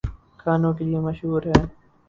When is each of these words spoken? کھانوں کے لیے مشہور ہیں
کھانوں 0.39 0.73
کے 0.73 0.83
لیے 0.85 0.99
مشہور 0.99 1.41
ہیں 1.47 1.65